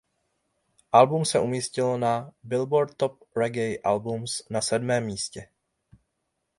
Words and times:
Album 0.91 1.25
se 1.31 1.37
umístilo 1.47 1.93
na 2.03 2.33
"Billboard 2.41 2.95
Top 2.95 3.13
Reggae 3.37 3.79
Albums" 3.83 4.45
na 4.49 4.61
sedmém 4.61 5.05
místě. 5.05 5.49